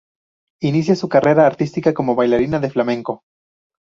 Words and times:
Inicia 0.63 0.95
su 0.95 1.07
carrera 1.07 1.45
artística 1.45 1.93
como 1.93 2.15
bailarina 2.15 2.57
de 2.59 2.71
flamenco. 2.71 3.21